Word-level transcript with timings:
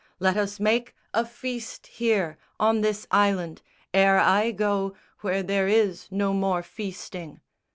Let 0.19 0.35
us 0.35 0.59
make 0.59 0.95
A 1.13 1.23
feast 1.23 1.85
here, 1.85 2.39
on 2.59 2.81
this 2.81 3.05
island, 3.11 3.61
ere 3.93 4.17
I 4.19 4.49
go 4.49 4.95
Where 5.19 5.43
there 5.43 5.67
is 5.67 6.07
no 6.09 6.33
more 6.33 6.63
feasting." 6.63 7.39